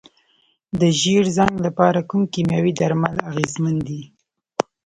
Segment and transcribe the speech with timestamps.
[0.79, 4.01] د ژیړ زنګ لپاره کوم کیمیاوي درمل اغیزمن دي؟